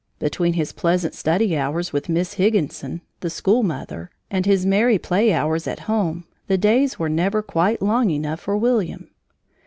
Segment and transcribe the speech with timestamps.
[0.17, 5.31] Between his pleasant study hours with Miss Higginson, this school mother, and his merry play
[5.31, 9.09] hours at home, the days were never quite long enough for William.